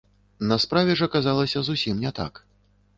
На 0.51 0.57
справе 0.63 0.95
ж 1.03 1.09
аказалася 1.11 1.59
зусім 1.71 2.05
не 2.07 2.17
так. 2.23 2.47